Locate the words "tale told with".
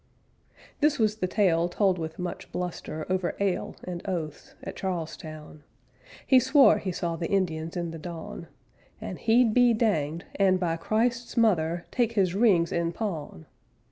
1.27-2.17